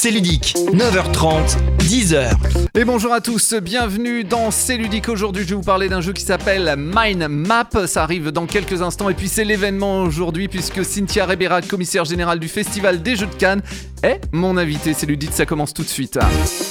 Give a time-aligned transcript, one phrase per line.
[0.00, 2.30] C'est ludique, 9h30, 10h.
[2.76, 5.08] Et bonjour à tous, bienvenue dans C'est ludique.
[5.08, 7.70] Aujourd'hui, je vais vous parler d'un jeu qui s'appelle Mind Map.
[7.88, 9.08] Ça arrive dans quelques instants.
[9.08, 13.34] Et puis, c'est l'événement aujourd'hui puisque Cynthia Rebera, commissaire générale du Festival des Jeux de
[13.34, 13.60] Cannes,
[14.04, 14.94] est mon invité.
[14.94, 16.16] C'est ludique, ça commence tout de suite.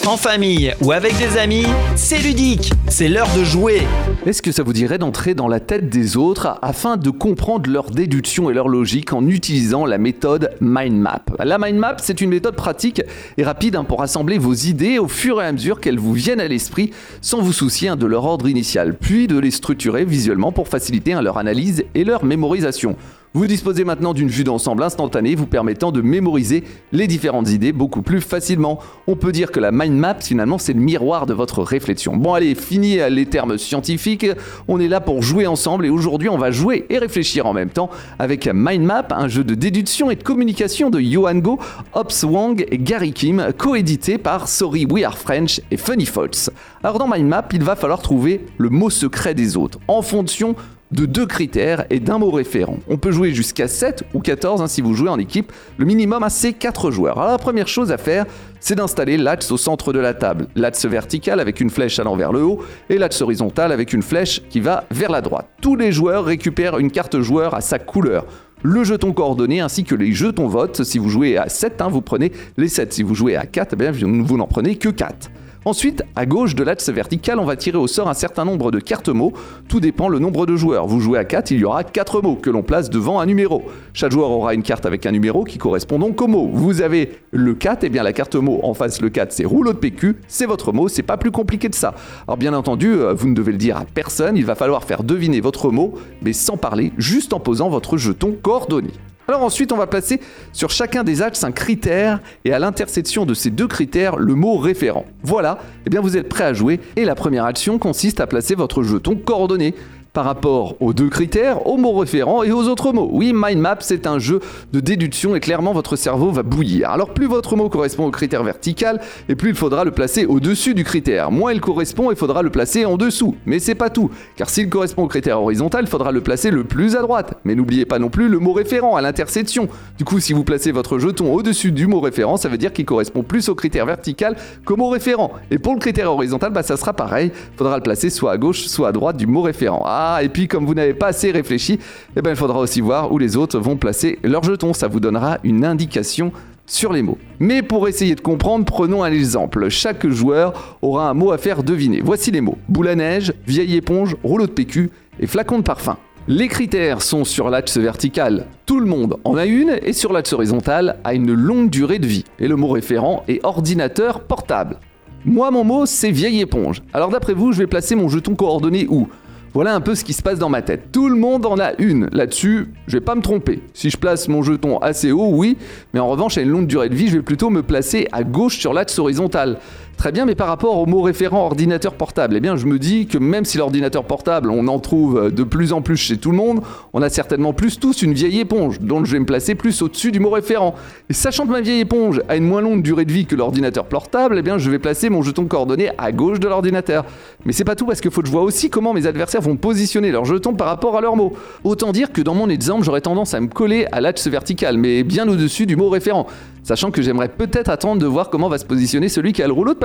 [0.05, 1.66] En famille ou avec des amis,
[1.98, 2.71] c'est ludique.
[2.88, 3.82] C'est l'heure de jouer.
[4.25, 7.91] Est-ce que ça vous dirait d'entrer dans la tête des autres afin de comprendre leur
[7.91, 11.23] déduction et leur logique en utilisant la méthode Mind Map?
[11.39, 13.02] La Mind Map, c'est une méthode pratique
[13.38, 16.39] et rapide hein, pour assembler vos idées au fur et à mesure qu'elles vous viennent
[16.39, 20.52] à l'esprit sans vous soucier hein, de leur ordre initial, puis de les structurer visuellement
[20.52, 22.96] pour faciliter hein, leur analyse et leur mémorisation.
[23.34, 28.02] Vous disposez maintenant d'une vue d'ensemble instantanée vous permettant de mémoriser les différentes idées beaucoup
[28.02, 28.80] plus facilement.
[29.06, 32.16] On peut dire que la mind map finalement c'est le miroir de votre réflexion.
[32.17, 34.26] Bon allez, fini les termes scientifiques,
[34.67, 37.70] on est là pour jouer ensemble et aujourd'hui on va jouer et réfléchir en même
[37.70, 41.59] temps avec Mind Map, un jeu de déduction et de communication de Johan Go,
[41.94, 46.50] Ops Wang et Gary Kim, coédité par Sorry We Are French et Funny Folks.
[46.81, 50.56] Alors dans Mind Map, il va falloir trouver le mot secret des autres en fonction
[50.91, 52.77] de deux critères et d'un mot référent.
[52.88, 55.52] On peut jouer jusqu'à 7 ou 14 hein, si vous jouez en équipe.
[55.77, 57.19] Le minimum, hein, c'est 4 joueurs.
[57.19, 58.25] Alors la première chose à faire,
[58.59, 60.47] c'est d'installer l'axe au centre de la table.
[60.55, 64.41] L'axe vertical avec une flèche allant vers le haut et l'axe horizontal avec une flèche
[64.49, 65.47] qui va vers la droite.
[65.61, 68.25] Tous les joueurs récupèrent une carte joueur à sa couleur
[68.63, 70.83] le jeton coordonné ainsi que les jetons vote.
[70.83, 72.91] Si vous jouez à 7, hein, vous prenez les 7.
[72.91, 75.29] Si vous jouez à 4, eh bien, vous n'en prenez que 4.
[75.67, 78.79] Ensuite, à gauche de l'axe vertical, on va tirer au sort un certain nombre de
[78.79, 79.33] cartes mots.
[79.67, 80.87] Tout dépend le nombre de joueurs.
[80.87, 83.65] Vous jouez à 4, il y aura 4 mots que l'on place devant un numéro.
[83.91, 86.49] Chaque joueur aura une carte avec un numéro qui correspond donc au mot.
[86.53, 89.73] Vous avez le 4, et bien la carte mot en face, le 4, c'est rouleau
[89.73, 91.95] de PQ, c'est votre mot, c'est pas plus compliqué que ça.
[92.29, 95.03] Alors bien entendu, euh, vous ne devez le dire à personne, il va falloir faire
[95.03, 98.91] deviner votre mot, mais sans parler, juste en posant votre jeton coordonné.
[99.30, 100.22] Alors ensuite, on va placer
[100.53, 104.56] sur chacun des axes un critère et à l'intersection de ces deux critères, le mot
[104.58, 105.06] référent.
[105.22, 108.28] Voilà, et eh bien vous êtes prêt à jouer et la première action consiste à
[108.28, 109.75] placer votre jeton coordonné
[110.17, 113.07] par rapport aux deux critères, aux mots référents et aux autres mots.
[113.13, 114.39] Oui, Mind Map, c'est un jeu
[114.73, 116.89] de déduction et clairement votre cerveau va bouillir.
[116.89, 120.73] Alors plus votre mot correspond au critère vertical, et plus il faudra le placer au-dessus
[120.73, 121.29] du critère.
[121.29, 123.35] Moins il correspond, il faudra le placer en dessous.
[123.45, 126.63] Mais c'est pas tout, car s'il correspond au critère horizontal, il faudra le placer le
[126.63, 127.35] plus à droite.
[127.44, 129.67] Mais n'oubliez pas non plus le mot référent à l'intersection.
[130.00, 132.85] Du coup, si vous placez votre jeton au-dessus du mot référent, ça veut dire qu'il
[132.85, 134.35] correspond plus au critère vertical
[134.66, 135.33] qu'au mot référent.
[135.51, 137.31] Et pour le critère horizontal, bah, ça sera pareil.
[137.53, 139.83] Il faudra le placer soit à gauche, soit à droite du mot référent.
[139.85, 141.79] Ah, et puis comme vous n'avez pas assez réfléchi,
[142.16, 144.73] eh ben, il faudra aussi voir où les autres vont placer leurs jetons.
[144.73, 146.31] Ça vous donnera une indication
[146.66, 147.18] sur les mots.
[147.40, 149.69] Mais pour essayer de comprendre, prenons un exemple.
[149.69, 152.01] Chaque joueur aura un mot à faire deviner.
[152.03, 152.57] Voici les mots.
[152.68, 155.97] Boule à neige, vieille éponge, rouleau de PQ et flacon de parfum.
[156.29, 160.34] Les critères sont sur l'axe vertical, tout le monde en a une, et sur l'axe
[160.34, 162.25] horizontal, a une longue durée de vie.
[162.38, 164.78] Et le mot référent est ordinateur portable.
[165.24, 166.84] Moi, mon mot, c'est vieille éponge.
[166.91, 169.07] Alors d'après vous, je vais placer mon jeton coordonné où?
[169.53, 170.91] Voilà un peu ce qui se passe dans ma tête.
[170.91, 172.09] Tout le monde en a une.
[172.12, 173.62] Là-dessus, je vais pas me tromper.
[173.74, 175.58] Si je place mon jeton assez haut, oui,
[175.94, 178.24] mais en revanche, à une longue durée de vie, je vais plutôt me placer à
[178.24, 179.57] gauche sur l'axe horizontal.
[179.97, 183.08] Très bien, mais par rapport au mot référent ordinateur portable, eh bien, je me dis
[183.08, 186.38] que même si l'ordinateur portable, on en trouve de plus en plus chez tout le
[186.38, 186.62] monde,
[186.94, 190.12] on a certainement plus tous une vieille éponge, donc je vais me placer plus au-dessus
[190.12, 190.75] du mot référent.
[191.09, 193.86] Et sachant que ma vieille éponge a une moins longue durée de vie que l'ordinateur
[193.86, 197.03] portable, eh bien, je vais placer mon jeton coordonné à gauche de l'ordinateur.
[197.46, 199.56] Mais c'est pas tout parce qu'il faut que je vois aussi comment mes adversaires vont
[199.56, 201.34] positionner leur jeton par rapport à leur mot.
[201.63, 205.03] Autant dire que dans mon exemple, j'aurais tendance à me coller à l'axe vertical, mais
[205.03, 206.28] bien au-dessus du mot référent
[206.68, 209.53] sachant que j'aimerais peut-être attendre de voir comment va se positionner celui qui a le
[209.53, 209.80] rouleau de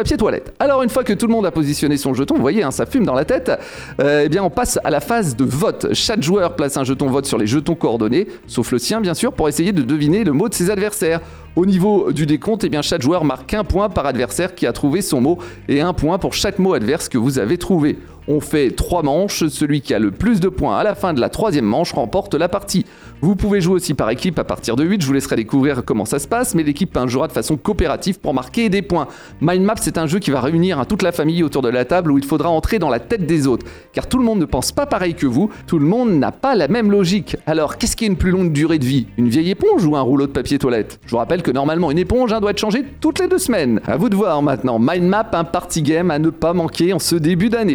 [0.58, 2.86] Alors une fois que tout le monde a positionné son jeton, vous voyez, hein, ça
[2.86, 3.52] fume dans la tête,
[4.00, 5.88] euh, eh bien on passe à la phase de vote.
[5.92, 9.32] Chaque joueur place un jeton vote sur les jetons coordonnés, sauf le sien bien sûr,
[9.32, 11.20] pour essayer de deviner le mot de ses adversaires.
[11.54, 14.72] Au niveau du décompte, eh bien, chaque joueur marque un point par adversaire qui a
[14.72, 17.98] trouvé son mot et un point pour chaque mot adverse que vous avez trouvé.
[18.28, 21.20] On fait trois manches, celui qui a le plus de points à la fin de
[21.20, 22.86] la troisième manche remporte la partie.
[23.20, 26.04] Vous pouvez jouer aussi par équipe à partir de 8, je vous laisserai découvrir comment
[26.04, 29.08] ça se passe, mais l'équipe jouera de façon coopérative pour marquer des points.
[29.40, 32.12] Mind Map, c'est un jeu qui va réunir toute la famille autour de la table
[32.12, 34.70] où il faudra entrer dans la tête des autres, car tout le monde ne pense
[34.70, 37.36] pas pareil que vous, tout le monde n'a pas la même logique.
[37.46, 39.06] Alors, qu'est-ce qui a une plus longue durée de vie?
[39.16, 41.00] Une vieille éponge ou un rouleau de papier toilette?
[41.06, 43.80] Je vous rappelle que normalement une éponge hein, doit être changée toutes les deux semaines.
[43.84, 44.78] À vous de voir maintenant.
[44.78, 47.72] Mind Map, un party game à ne pas manquer en ce début d'année.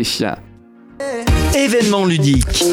[1.55, 2.63] Événement ludique.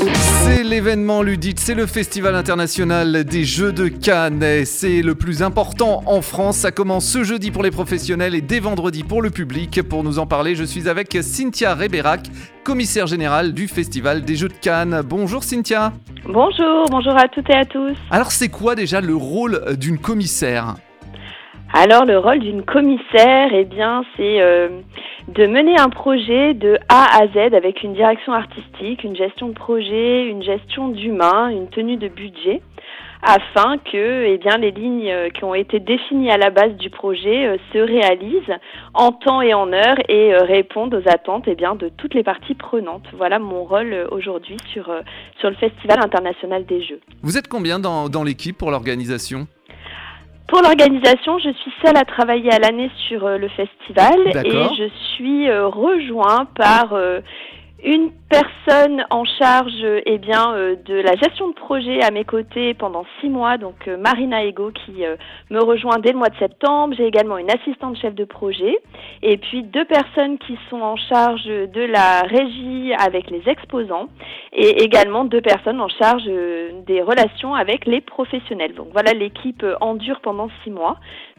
[0.45, 4.65] C'est l'événement ludique, c'est le Festival international des Jeux de Cannes.
[4.65, 6.59] C'est le plus important en France.
[6.59, 9.83] Ça commence ce jeudi pour les professionnels et dès vendredi pour le public.
[9.83, 12.27] Pour nous en parler, je suis avec Cynthia Reberac,
[12.65, 15.03] commissaire générale du Festival des Jeux de Cannes.
[15.05, 15.93] Bonjour Cynthia.
[16.25, 17.97] Bonjour, bonjour à toutes et à tous.
[18.11, 20.77] Alors c'est quoi déjà le rôle d'une commissaire?
[21.77, 27.27] Alors le rôle d'une commissaire, eh bien, c'est de mener un projet de A à
[27.27, 32.07] Z avec une direction artistique, une gestion de projet, une gestion d'humain, une tenue de
[32.07, 32.63] budget
[33.25, 37.47] afin que eh les lignes euh, qui ont été définies à la base du projet
[37.47, 38.59] euh, se réalisent
[38.93, 42.55] en temps et en heure et euh, répondent aux attentes eh de toutes les parties
[42.55, 43.07] prenantes.
[43.17, 44.93] Voilà mon rôle aujourd'hui sur,
[45.43, 47.01] le Festival international des Jeux.
[47.23, 49.47] Vous êtes combien dans l'équipe pour l'organisation?
[50.47, 54.15] Pour l'organisation, je suis seule à travailler à l'année sur le festival
[54.45, 56.95] et je suis rejoint par
[57.85, 62.73] une personne en charge eh bien, euh, de la gestion de projet à mes côtés
[62.73, 65.17] pendant six mois, donc euh, Marina Ego qui euh,
[65.51, 66.95] me rejoint dès le mois de septembre.
[66.97, 68.75] J'ai également une assistante chef de projet
[69.23, 74.09] et puis deux personnes qui sont en charge de la régie avec les exposants
[74.53, 78.75] et également deux personnes en charge des relations avec les professionnels.
[78.75, 80.97] Donc voilà l'équipe en dure pendant six mois.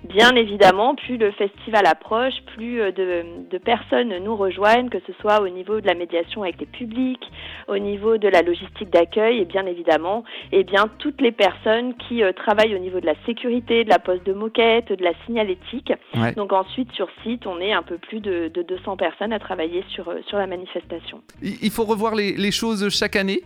[0.09, 5.41] Bien évidemment, plus le festival approche, plus de, de personnes nous rejoignent, que ce soit
[5.41, 7.23] au niveau de la médiation avec les publics,
[7.67, 11.95] au niveau de la logistique d'accueil et bien évidemment, et eh bien toutes les personnes
[12.07, 15.13] qui euh, travaillent au niveau de la sécurité, de la poste de moquette, de la
[15.25, 15.91] signalétique.
[16.35, 20.09] Donc ensuite sur site, on est un peu plus de, 200 personnes à travailler sur,
[20.09, 21.21] euh, sur la manifestation.
[21.41, 23.41] Il faut revoir les, les choses chaque année?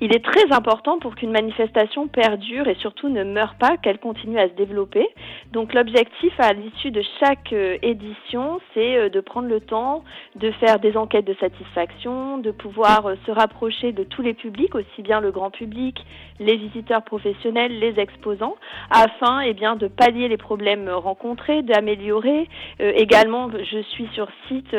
[0.00, 4.38] Il est très important pour qu'une manifestation perdure et surtout ne meure pas, qu'elle continue
[4.38, 5.06] à se développer.
[5.52, 10.04] Donc l'objectif à l'issue de chaque euh, édition, c'est euh, de prendre le temps
[10.36, 14.74] de faire des enquêtes de satisfaction, de pouvoir euh, se rapprocher de tous les publics,
[14.74, 15.98] aussi bien le grand public,
[16.40, 18.56] les visiteurs professionnels, les exposants,
[18.90, 22.48] afin eh bien, de pallier les problèmes rencontrés, d'améliorer.
[22.80, 24.74] également, je suis sur site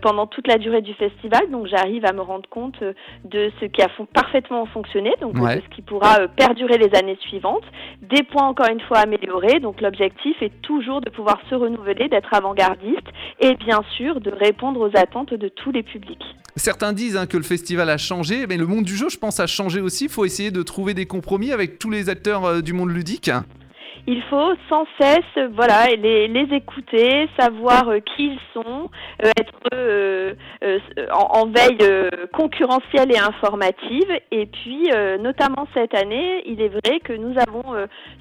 [0.00, 2.82] pendant toute la durée du festival, donc j'arrive à me rendre compte
[3.24, 4.37] de ce qui a parfaitement
[4.72, 7.64] fonctionné, donc ce qui pourra euh, perdurer les années suivantes.
[8.02, 12.32] Des points encore une fois améliorés, donc l'objectif est toujours de pouvoir se renouveler, d'être
[12.32, 13.06] avant-gardiste
[13.40, 16.24] et bien sûr de répondre aux attentes de tous les publics.
[16.56, 19.38] Certains disent hein, que le festival a changé, mais le monde du jeu, je pense,
[19.40, 20.04] a changé aussi.
[20.04, 23.30] Il faut essayer de trouver des compromis avec tous les acteurs euh, du monde ludique
[24.06, 28.90] il faut sans cesse voilà les, écouter, savoir euh, qui ils sont,
[29.24, 30.34] euh, être euh,
[31.12, 31.78] en, veille
[32.32, 34.10] concurrentielle et informative.
[34.30, 34.88] Et puis
[35.20, 37.62] notamment cette année, il est vrai que nous avons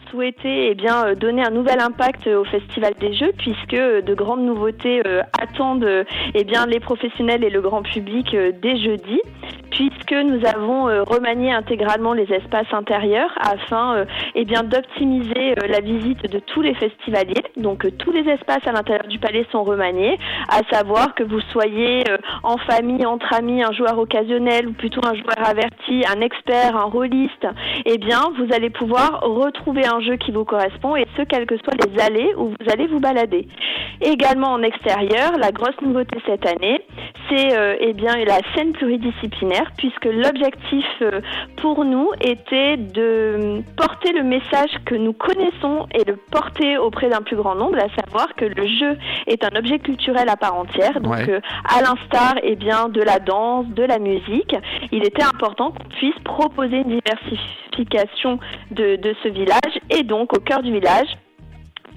[0.10, 5.02] souhaité eh bien donner un nouvel impact au Festival des Jeux puisque de grandes nouveautés
[5.42, 9.20] attendent eh bien les professionnels et le grand public dès jeudi
[9.72, 16.40] puisque nous avons remanié intégralement les espaces intérieurs afin eh bien d'optimiser la visite de
[16.40, 17.44] tous les festivaliers.
[17.58, 20.18] Donc euh, tous les espaces à l'intérieur du palais sont remaniés,
[20.50, 25.02] à savoir que vous soyez euh, en famille, entre amis, un joueur occasionnel ou plutôt
[25.06, 27.48] un joueur averti, un expert, un rôliste,
[27.86, 31.58] eh bien vous allez pouvoir retrouver un jeu qui vous correspond et ce quels que
[31.58, 33.48] soient les allées où vous allez vous balader.
[34.02, 36.82] Également en extérieur, la grosse nouveauté cette année,
[37.30, 40.86] c'est euh, eh bien la scène pluridisciplinaire puisque l'objectif
[41.58, 47.22] pour nous était de porter le message que nous connaissons et le porter auprès d'un
[47.22, 48.98] plus grand nombre, à savoir que le jeu
[49.28, 51.00] est un objet culturel à part entière.
[51.02, 54.56] Donc, euh, à l'instar eh bien, de la danse, de la musique,
[54.92, 58.40] il était important qu'on puisse proposer une diversification
[58.72, 61.08] de, de ce village et donc au cœur du village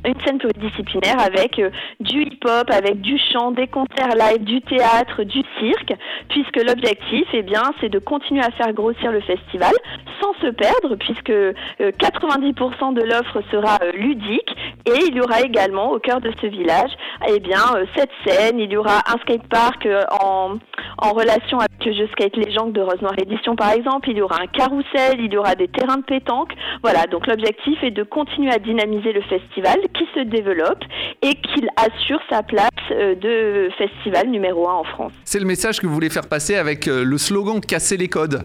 [0.04, 1.70] une scène pluridisciplinaire avec euh,
[2.00, 5.92] du hip-hop, avec du chant, des concerts live, du théâtre, du cirque,
[6.28, 9.72] puisque l'objectif, eh bien, c'est de continuer à faire grossir le festival
[10.20, 14.54] sans se perdre, puisque 90% euh, de l'offre sera euh, ludique
[14.86, 16.90] et il y aura également au cœur de ce village,
[17.28, 17.60] eh bien,
[17.96, 18.58] cette scène.
[18.58, 19.86] Il y aura un skatepark
[20.22, 20.58] en,
[20.98, 23.14] en relation avec le jeu Skate Legend de Rose Noire
[23.56, 24.10] par exemple.
[24.10, 26.52] Il y aura un carrousel, il y aura des terrains de pétanque.
[26.82, 27.06] Voilà.
[27.06, 30.82] Donc l'objectif est de continuer à dynamiser le festival qui se développe
[31.22, 35.12] et qu'il assure sa place euh, de festival numéro un en France.
[35.24, 38.42] C'est le message que vous voulez faire passer avec euh, le slogan Casser les codes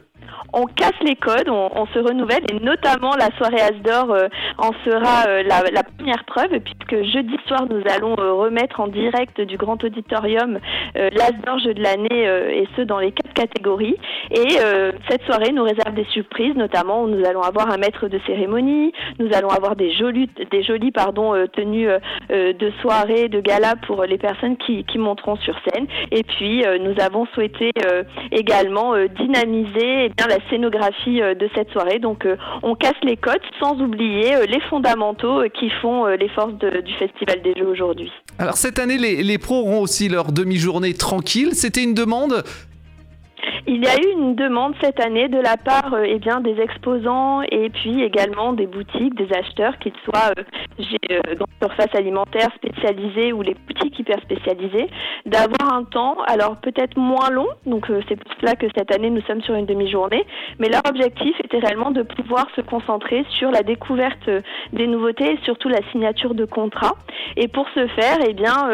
[0.55, 5.27] on casse les codes, on, se renouvelle et notamment la soirée Asdor euh, en sera
[5.27, 9.83] euh, la, première preuve puisque jeudi soir nous allons euh, remettre en direct du grand
[9.83, 10.59] auditorium
[10.95, 13.97] l'Asdor jeu de l'année et ce dans les quatre catégories.
[14.31, 14.57] Et
[15.09, 19.27] cette soirée nous réserve des surprises notamment nous allons avoir un maître de cérémonie, nous
[19.33, 21.89] allons avoir des jolies tenues
[22.29, 25.87] de soirée, de gala pour les personnes qui, monteront sur scène.
[26.11, 27.71] Et puis nous avons souhaité
[28.31, 31.99] également dynamiser eh la scénographie euh, de cette soirée.
[31.99, 36.53] Donc euh, on casse les codes sans oublier euh, les fondamentaux qui font les forces
[36.53, 38.11] du Festival des Jeux aujourd'hui.
[38.39, 41.53] Alors cette année, les, les pros auront aussi leur demi-journée tranquille.
[41.53, 42.43] C'était une demande
[43.67, 46.59] Il y a eu une demande cette année de la part euh, eh bien, des
[46.59, 50.43] exposants et puis également des boutiques, des acheteurs, qu'ils soient euh,
[51.11, 54.87] euh, dans surface alimentaire spécialisée ou les boutiques hyper spécialisées,
[55.25, 59.09] d'avoir un temps, alors peut-être moins long, donc euh, c'est pour cela que cette année
[59.09, 60.25] nous sommes sur une demi-journée,
[60.59, 64.29] mais leur objectif était réellement de pouvoir se concentrer sur la découverte
[64.73, 66.97] des nouveautés et surtout la signature de contrats.
[67.37, 68.69] Et pour ce faire, eh bien,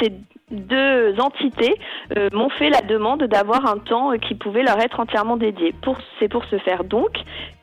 [0.00, 0.12] c'est
[0.52, 1.74] deux entités
[2.16, 5.74] euh, m'ont fait la demande d'avoir un temps qui pouvait leur être entièrement dédié.
[6.20, 7.10] C'est pour ce faire donc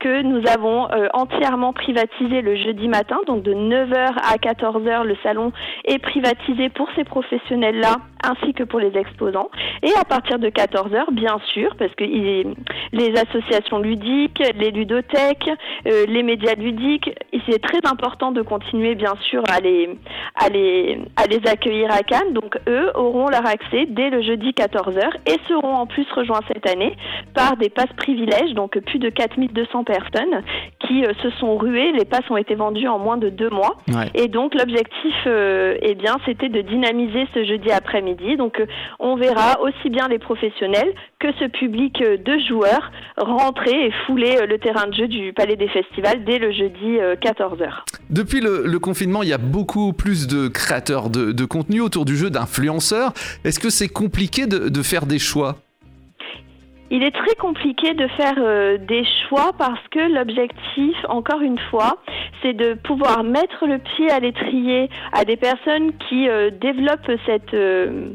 [0.00, 5.16] que nous avons euh, entièrement privatisé le jeudi matin, donc de 9h à 14h, le
[5.22, 5.52] salon
[5.86, 7.96] est privatisé pour ces professionnels-là
[8.28, 9.50] ainsi que pour les exposants.
[9.82, 15.50] Et à partir de 14h, bien sûr, parce que les associations ludiques, les ludothèques,
[15.86, 17.10] euh, les médias ludiques,
[17.48, 19.90] c'est très important de continuer bien sûr à les,
[20.36, 22.32] à les, à les accueillir à Cannes.
[22.32, 26.68] Donc eux auront leur accès dès le jeudi 14h et seront en plus rejoints cette
[26.68, 26.96] année
[27.34, 30.42] par des passes privilèges, donc plus de 4200 personnes
[30.80, 31.92] qui euh, se sont ruées.
[31.92, 33.76] Les passes ont été vendues en moins de deux mois.
[33.88, 34.10] Ouais.
[34.14, 38.13] Et donc l'objectif, euh, eh bien, c'était de dynamiser ce jeudi après-midi.
[38.36, 38.66] Donc euh,
[38.98, 44.36] on verra aussi bien les professionnels que ce public euh, de joueurs rentrer et fouler
[44.38, 47.68] euh, le terrain de jeu du Palais des Festivals dès le jeudi euh, 14h.
[48.10, 52.30] Depuis le, confinement, il y a beaucoup plus de créateurs de, contenu autour du jeu,
[52.30, 53.12] d'influenceurs.
[53.44, 55.63] Est-ce que c'est compliqué de faire des choix?
[56.96, 61.96] Il est très compliqué de faire euh, des choix parce que l'objectif, encore une fois,
[62.40, 67.52] c'est de pouvoir mettre le pied à l'étrier à des personnes qui euh, développent cette
[67.52, 68.14] euh,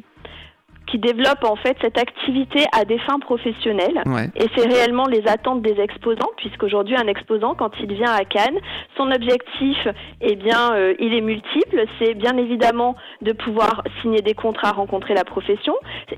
[0.89, 4.01] qui développent en fait cette activité à des fins professionnelles.
[4.05, 4.27] Ouais.
[4.36, 8.60] Et c'est réellement les attentes des exposants, puisqu'aujourd'hui un exposant, quand il vient à Cannes,
[8.98, 9.77] son objectif,
[10.22, 11.86] eh bien, euh, il est multiple.
[12.00, 15.75] C'est bien évidemment de pouvoir signer des contrats, rencontrer la profession,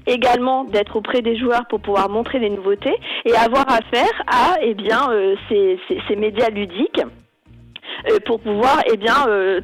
[0.07, 4.73] également d'être auprès des joueurs pour pouvoir montrer les nouveautés et avoir affaire à, eh
[4.73, 7.01] bien, euh, ces, ces- ces médias ludiques
[8.09, 9.61] euh, pour pouvoir, eh bien, euh,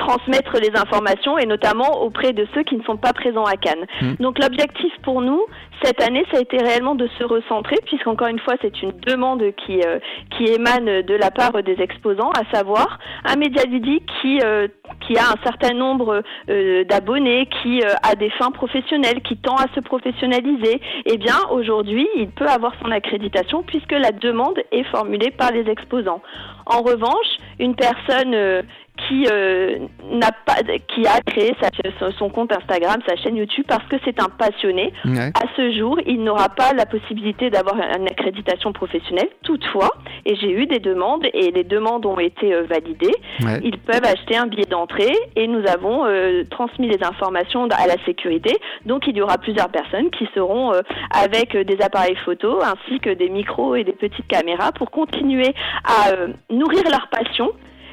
[0.00, 3.86] transmettre les informations et notamment auprès de ceux qui ne sont pas présents à Cannes.
[4.02, 4.14] Mm.
[4.20, 5.42] Donc l'objectif pour nous
[5.82, 9.42] cette année, ça a été réellement de se recentrer, puisqu'encore une fois, c'est une demande
[9.64, 9.98] qui euh,
[10.36, 14.68] qui émane de la part des exposants, à savoir un média ludique qui euh,
[15.06, 19.56] qui a un certain nombre euh, d'abonnés, qui euh, a des fins professionnelles, qui tend
[19.56, 20.80] à se professionnaliser.
[21.06, 25.68] Eh bien, aujourd'hui, il peut avoir son accréditation puisque la demande est formulée par les
[25.68, 26.20] exposants.
[26.66, 27.26] En revanche,
[27.58, 28.62] une personne euh,
[29.08, 29.78] qui euh,
[30.10, 30.56] n'a pas,
[30.94, 34.92] qui a créé sa- son compte Instagram, sa chaîne YouTube parce que c'est un passionné.
[35.04, 35.30] Ouais.
[35.34, 39.28] À ce jour, il n'aura pas la possibilité d'avoir une accréditation professionnelle.
[39.42, 39.90] Toutefois,
[40.26, 43.14] et j'ai eu des demandes et les demandes ont été euh, validées,
[43.44, 43.60] Ouais.
[43.64, 47.96] ils peuvent acheter un billet d'entrée et nous avons euh, transmis les informations à la
[48.04, 48.56] sécurité.
[48.86, 50.72] Donc il y aura plusieurs personnes qui seront
[51.14, 55.54] avec des appareils photo ainsi que des micros et des petites caméras pour continuer
[55.84, 56.12] à
[56.52, 57.50] nourrir leur passion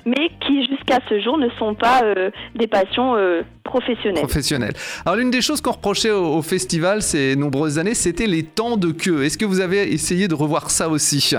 [0.07, 4.21] mais qui jusqu'à ce jour ne sont pas euh, des passions euh, professionnelles.
[4.21, 4.73] Professionnel.
[5.05, 8.91] Alors l'une des choses qu'on reprochait au festival ces nombreuses années, c'était les temps de
[8.91, 9.25] queue.
[9.25, 11.35] Est-ce que vous avez essayé de revoir ça aussi?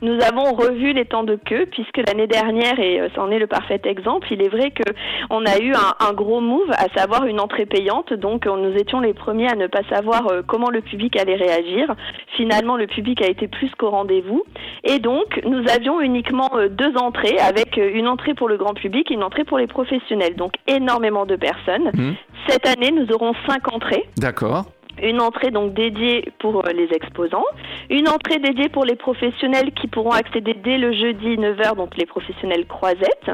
[0.00, 3.48] Nous avons revu les temps de queue puisque l'année dernière, et euh, c'en est le
[3.48, 4.84] parfait exemple, il est vrai que
[5.28, 8.12] on a eu un, un gros move, à savoir une entrée payante.
[8.12, 11.34] Donc euh, nous étions les premiers à ne pas savoir euh, comment le public allait
[11.34, 11.94] réagir.
[12.36, 14.44] Finalement, le public a été plus qu'au rendez-vous.
[14.84, 19.14] Et donc nous avions uniquement deux entrées avec une entrée pour le grand public et
[19.14, 20.36] une entrée pour les professionnels.
[20.36, 21.90] Donc énormément de personnes.
[21.94, 22.14] Mhm.
[22.48, 24.66] Cette année, nous aurons cinq entrées D'accord.
[25.02, 27.44] Une entrée donc dédiée pour euh, les exposants,
[27.90, 32.06] une entrée dédiée pour les professionnels qui pourront accéder dès le jeudi 9h, donc les
[32.06, 33.30] professionnels croisettes,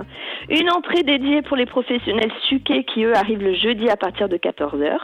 [0.49, 4.37] une entrée dédiée pour les professionnels suqués qui eux arrivent le jeudi à partir de
[4.37, 4.99] 14h,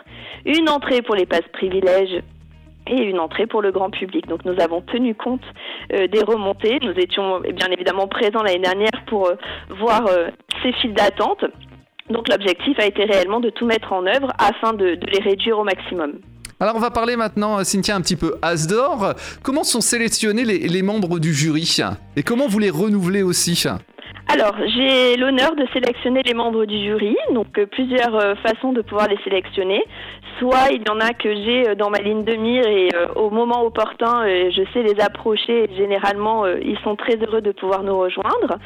[0.44, 2.22] une entrée pour les passes privilèges
[2.86, 4.26] et une entrée pour le grand public.
[4.26, 5.44] Donc nous avons tenu compte
[5.92, 6.78] euh, des remontées.
[6.82, 9.34] Nous étions eh bien évidemment présents l'année dernière pour euh,
[9.68, 10.08] voir
[10.62, 11.44] ces files d'attente.
[12.10, 15.64] Donc l'objectif a été réellement de tout mettre en œuvre afin de les réduire au
[15.64, 16.18] maximum.
[16.62, 19.14] Alors on va parler maintenant, euh, Cynthia, un petit peu Asdor.
[19.42, 21.78] Comment sont sélectionnés les, membres du jury
[22.16, 23.64] Et comment vous les renouvelez aussi?
[24.28, 28.82] Alors, j'ai l'honneur de sélectionner les membres du jury, donc euh, plusieurs euh, façons de
[28.82, 29.82] pouvoir les sélectionner.
[30.38, 33.62] Soit il y en a que j'ai dans ma ligne de mire et au moment
[33.64, 38.58] opportun, je sais les approcher et généralement ils sont très heureux de pouvoir nous rejoindre.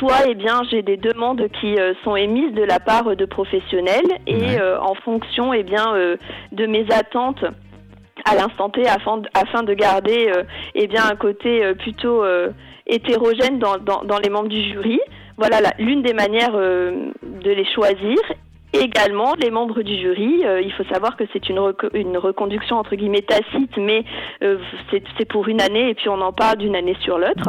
[0.00, 4.10] Soit eh bien j'ai des demandes qui euh, sont émises de la part de professionnels
[4.26, 4.58] et Ouais.
[4.60, 6.16] euh, en fonction eh bien euh,
[6.52, 7.44] de mes attentes
[8.24, 10.32] à l'instant T afin, afin de garder
[10.74, 12.22] eh bien un côté plutôt
[12.86, 15.00] hétérogène dans, dans, dans les membres du jury.
[15.38, 18.18] Voilà l'une des manières de les choisir.
[18.72, 20.44] Également les membres du jury.
[20.44, 24.04] Euh, il faut savoir que c'est une, une reconduction entre guillemets tacite, mais
[24.42, 24.58] euh,
[24.90, 27.42] c'est pour une année et puis on en parle d'une année sur l'autre.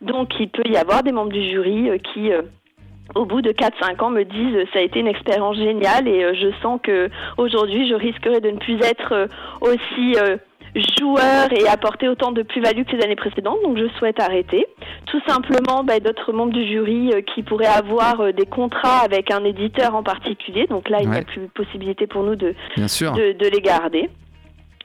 [0.00, 2.30] Donc il peut y avoir des membres du jury euh, qui
[3.16, 6.48] au bout de 4-5 ans me disent ça a été une expérience géniale et je
[6.62, 7.08] sens que
[7.38, 9.26] aujourd'hui je risquerais de ne plus être
[9.60, 10.14] aussi
[10.74, 14.66] joueur et apporter autant de plus-value que les années précédentes, donc je souhaite arrêter.
[15.06, 19.30] Tout simplement, bah, d'autres membres du jury euh, qui pourraient avoir euh, des contrats avec
[19.30, 23.48] un éditeur en particulier, donc là, il n'y a plus possibilité pour nous de, de,
[23.48, 24.08] les garder.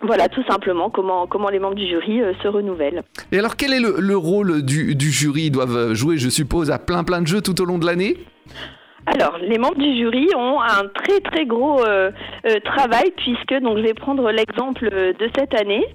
[0.02, 3.04] Voilà, tout simplement, comment, comment les membres du jury euh, se renouvellent.
[3.32, 5.44] Et alors, quel est le, le rôle du, du jury?
[5.44, 8.18] Ils doivent jouer, je suppose, à plein plein de jeux tout au long de l'année?
[9.08, 12.10] Alors, les membres du jury ont un très très gros euh,
[12.48, 15.86] euh, travail puisque, donc je vais prendre l'exemple de cette année,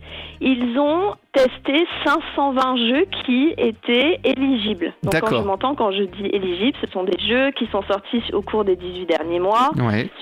[0.41, 4.93] ils ont testé 520 jeux qui étaient éligibles.
[5.03, 8.23] Donc quand je m'entends, quand je dis éligibles, ce sont des jeux qui sont sortis
[8.33, 9.71] au cours des 18 derniers mois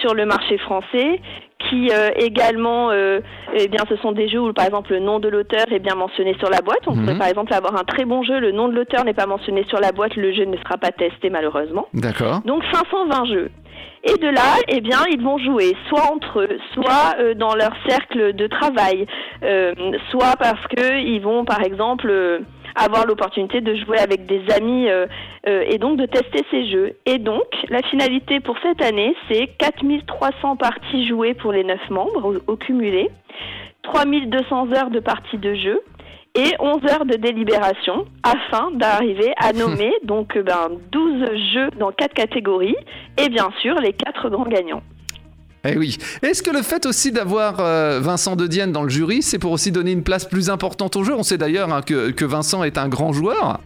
[0.01, 1.21] sur le marché français,
[1.69, 3.21] qui euh, également, euh,
[3.55, 5.95] eh bien, ce sont des jeux où, par exemple, le nom de l'auteur est bien
[5.95, 6.81] mentionné sur la boîte.
[6.87, 7.19] On pourrait, mhm.
[7.19, 9.81] par exemple, avoir un très bon jeu, le nom de l'auteur n'est pas mentionné sur
[9.81, 11.87] la boîte, le jeu ne sera pas testé, malheureusement.
[11.95, 12.41] D'accord.
[12.45, 13.51] Donc, 520 jeux.
[14.04, 17.73] Et de là, eh bien, ils vont jouer soit entre eux, soit euh, dans leur
[17.88, 19.06] cercle de travail,
[20.11, 22.44] soit parce que ils vont, par exemple,
[22.78, 25.06] avoir l'opportunité de jouer avec des amis euh,
[25.47, 26.97] euh, et donc de tester ces jeux.
[27.06, 32.40] Et donc, la finalité pour cette année, c'est 4300 parties jouées pour les 9 membres
[32.47, 33.11] au, cumulé,
[33.82, 35.80] 3200 heures de parties de jeu
[36.35, 42.14] et 11 heures de délibération afin d'arriver à nommer donc ben, 12 jeux dans 4
[42.14, 42.76] catégories
[43.16, 44.82] et bien sûr les 4 grands gagnants.
[45.64, 45.99] Eh oui.
[46.23, 49.50] Est-ce que le fait aussi d'avoir euh, Vincent de Dienne dans le jury, c'est pour
[49.50, 51.14] aussi donner une place plus importante au jeu?
[51.14, 53.58] On sait d'ailleurs hein, que Vincent est un grand joueur.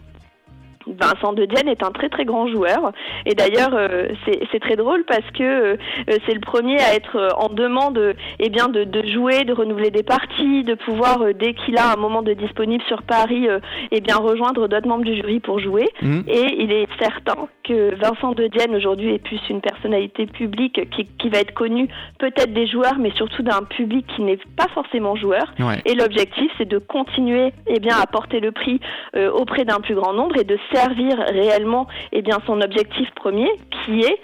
[0.87, 2.91] Vincent de Dienne est un très très grand joueur.
[3.25, 4.07] Et d'ailleurs euh,
[4.51, 8.49] c'est très drôle parce que euh, c'est le premier à être euh, en demande eh
[8.49, 12.21] bien de, de, jouer, de renouveler des parties, de pouvoir dès qu'il a un moment
[12.21, 13.47] de disponible sur Paris
[13.91, 15.87] eh bien rejoindre d'autres membres du jury pour jouer.
[16.01, 16.21] Mmh.
[16.27, 21.07] et il est certain que Vincent de Dienne aujourd'hui est plus une personnalité publique qui,
[21.19, 21.87] qui va être connue
[22.19, 25.53] peut-être des joueurs mais surtout d'un public qui n'est pas forcément joueur.
[25.85, 28.79] Et l'objectif c'est de continuer eh bien à porter le prix
[29.33, 33.49] auprès d'un plus grand nombre et de servir réellement eh bien, son objectif premier,
[33.85, 34.19] qui est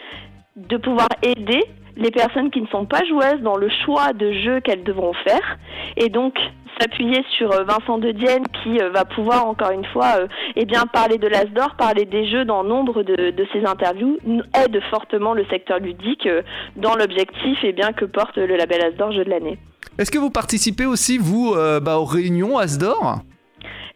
[0.56, 1.64] de pouvoir aider
[1.96, 5.58] les personnes qui ne sont pas joueuses dans le choix de jeux qu'elles devront faire.
[5.98, 6.40] Et donc,
[6.80, 10.66] s'appuyer sur euh, Vincent de Dienne qui euh, va pouvoir encore une fois euh, eh
[10.66, 14.18] bien parler de l'Asdor, parler des jeux dans nombre de, ses interviews
[14.54, 16.28] aide fortement le secteur ludique
[16.76, 19.58] dans l'objectif eh que porte le label Asdor jeu de l'année.
[19.98, 23.20] Est-ce que vous participez aussi vous bah, aux réunions Asdor?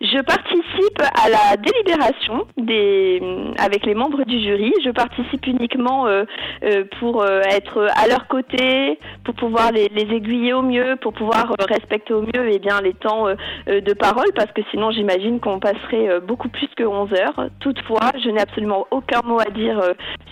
[0.04, 3.22] Je participe à la délibération des,
[3.58, 4.74] avec les membres du jury.
[4.84, 6.26] Je participe uniquement euh,
[6.64, 11.54] euh, pour euh, être à leur côté, pour pouvoir les, aiguiller au mieux, pour pouvoir
[11.70, 13.28] respecter au mieux eh bien, les temps
[13.68, 17.50] de parole, parce que sinon j'imagine qu'on passerait beaucoup plus que 11 heures.
[17.62, 19.80] Toutefois, je n'ai absolument aucun mot à dire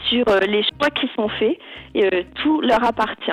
[0.10, 1.58] sur les choix qui sont faits.
[1.96, 3.32] Et, tout leur appartient.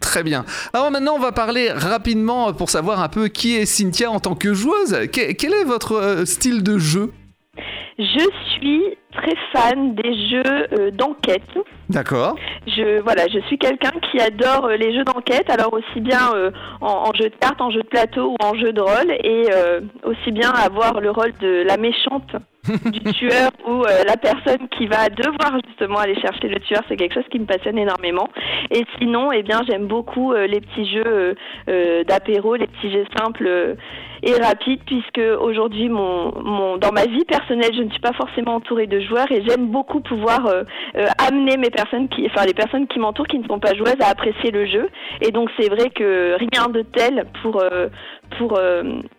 [0.00, 0.44] Très bien.
[0.72, 4.34] Alors maintenant, on va parler rapidement pour savoir un peu qui est Cynthia en tant
[4.34, 4.96] que joueuse.
[5.12, 7.12] Quel est votre euh, style de jeu?
[7.98, 8.82] Je suis
[9.12, 11.42] très fan des jeux euh, d'enquête.
[11.88, 12.36] D'accord.
[12.66, 16.30] Je voilà, je suis quelqu'un qui adore euh, les jeux d'enquête, alors aussi bien
[16.80, 19.46] en, jeu de cartes, en jeu de plateau ou en jeu de rôle, et
[20.04, 22.36] aussi bien avoir le rôle de la méchante
[22.68, 26.96] du tueur ou euh, la personne qui va devoir justement aller chercher le tueur, c'est
[26.96, 28.28] quelque chose qui me passionne énormément.
[28.70, 31.34] Et sinon, eh bien, j'aime beaucoup euh, les petits jeux
[31.68, 33.76] euh, d'apéro, les petits jeux simples
[34.22, 38.56] et rapides, puisque aujourd'hui, mon, mon, dans ma vie personnelle, je ne suis pas forcément
[38.56, 40.40] entourée de joueurs et j'aime beaucoup pouvoir
[41.18, 44.10] amener mes personnes, qui, enfin les personnes qui m'entourent, qui ne sont pas joueuses, à
[44.10, 44.88] apprécier le jeu.
[45.20, 47.62] Et donc, c'est vrai que rien de tel pour
[48.36, 48.58] pour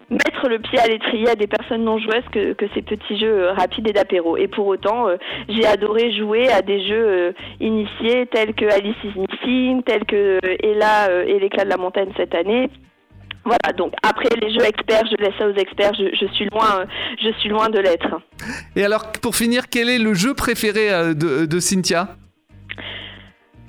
[0.09, 3.53] mettre le pied à l'étrier à des personnes non joueuses que, ces petits jeux euh,
[3.53, 4.37] rapides et d'apéro.
[4.37, 5.17] Et pour autant, euh,
[5.47, 10.39] j'ai adoré jouer à des jeux euh, initiés tels que Alice is Missing, tels que
[10.63, 12.69] Ella et l'éclat de la montagne cette année.
[13.45, 17.79] Voilà, donc après les jeux experts, je laisse ça aux experts, je, suis loin, de
[17.79, 18.19] l'être.
[18.75, 22.09] Et alors, pour finir, quel est le jeu préféré de Cynthia?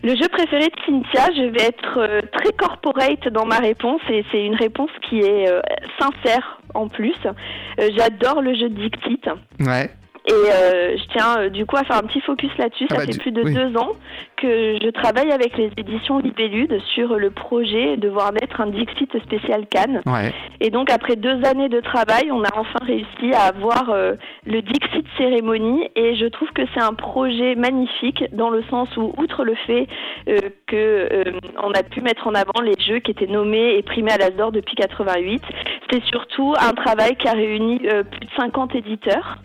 [0.03, 4.25] Le jeu préféré de Cynthia, je vais être euh, très corporate dans ma réponse et
[4.31, 5.61] c'est une réponse qui est euh,
[5.99, 7.17] sincère en plus.
[7.27, 9.29] Euh, j'adore le jeu Dictite.
[9.61, 9.91] Ouais.
[10.27, 12.87] Et euh, je tiens euh, du coup à faire un petit focus là-dessus.
[12.91, 13.55] Ah Ça bah, fait du- plus de oui.
[13.55, 13.93] deux ans
[14.37, 19.11] que je travaille avec les éditions Libellude sur le projet de voir naître un Dixit
[19.23, 20.03] spécial Cannes.
[20.07, 20.33] Ouais.
[20.61, 24.15] Et donc après deux années de travail, on a enfin réussi à avoir euh,
[24.47, 29.13] le Dixit cérémonie et je trouve que c'est un projet magnifique dans le sens où
[29.17, 29.87] outre le fait
[30.29, 31.25] euh, que euh,
[31.63, 34.53] on a pu mettre en avant les jeux qui étaient nommés et primés à l'Asdor
[34.53, 35.43] depuis 88,
[35.91, 39.39] c'est surtout un travail qui a réuni euh, plus de 50 éditeurs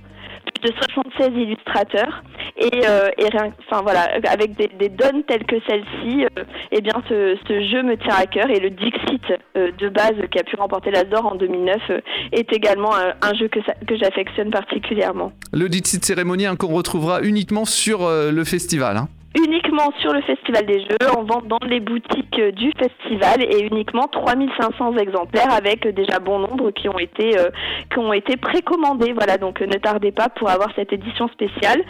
[0.62, 2.24] de 76 illustrateurs
[2.58, 6.82] et, euh, et rien, enfin voilà, avec des, des donnes telles que celle-ci, euh, eh
[6.82, 9.24] bien ce, jeu me tient à cœur et le Dixit
[9.58, 12.00] euh, de base qui a pu remporter l'Asdor en 2009 euh,
[12.32, 15.32] est également un, jeu que, que j'affectionne particulièrement.
[15.52, 18.98] Le Dixit Cérémonie qu'on retrouvera uniquement sur le festival.
[18.98, 19.08] hein.
[19.36, 24.08] Uniquement sur le Festival des Jeux, en vente dans les boutiques du festival et uniquement
[24.08, 27.50] 3500 exemplaires avec déjà bon nombre qui ont été euh,
[27.92, 29.12] qui ont été précommandés.
[29.14, 31.82] Voilà, donc euh, ne tardez pas pour avoir cette édition spéciale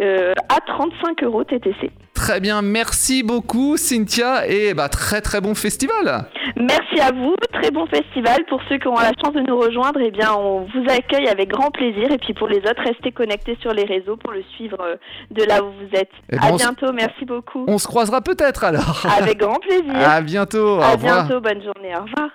[0.00, 1.90] euh, à 35 euros TTC.
[2.24, 6.24] Très bien, merci beaucoup Cynthia et bah, très très bon festival.
[6.56, 8.46] Merci à vous, très bon festival.
[8.48, 11.50] Pour ceux qui ont la chance de nous rejoindre, eh bien on vous accueille avec
[11.50, 14.78] grand plaisir et puis pour les autres, restez connectés sur les réseaux pour le suivre
[14.80, 14.96] euh,
[15.32, 16.08] de là où vous êtes.
[16.32, 17.66] Eh ben, à bientôt, merci beaucoup.
[17.68, 19.04] On se croisera peut-être alors.
[19.18, 19.84] Avec grand plaisir.
[19.94, 20.80] À bientôt.
[20.80, 22.30] à bientôt, bonne journée, au revoir.